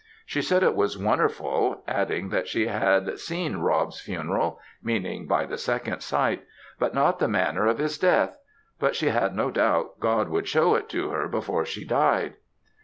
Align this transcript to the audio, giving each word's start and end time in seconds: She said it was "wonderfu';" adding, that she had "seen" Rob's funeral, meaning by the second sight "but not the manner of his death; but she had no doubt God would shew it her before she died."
She 0.25 0.41
said 0.41 0.63
it 0.63 0.73
was 0.73 0.97
"wonderfu';" 0.97 1.81
adding, 1.87 2.29
that 2.29 2.47
she 2.47 2.65
had 2.65 3.19
"seen" 3.19 3.57
Rob's 3.57 4.01
funeral, 4.01 4.59
meaning 4.81 5.27
by 5.27 5.45
the 5.45 5.59
second 5.59 6.01
sight 6.01 6.43
"but 6.79 6.95
not 6.95 7.19
the 7.19 7.27
manner 7.27 7.67
of 7.67 7.77
his 7.77 7.99
death; 7.99 8.35
but 8.79 8.95
she 8.95 9.09
had 9.09 9.35
no 9.35 9.51
doubt 9.51 9.99
God 9.99 10.27
would 10.29 10.47
shew 10.47 10.73
it 10.73 10.91
her 10.91 11.27
before 11.27 11.65
she 11.65 11.85
died." 11.85 12.33